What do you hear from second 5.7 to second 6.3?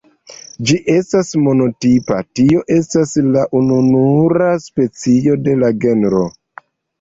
genro.